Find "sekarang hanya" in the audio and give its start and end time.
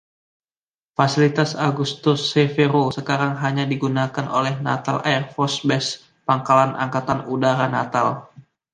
2.97-3.65